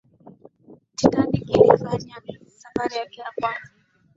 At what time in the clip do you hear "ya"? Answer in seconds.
3.21-3.31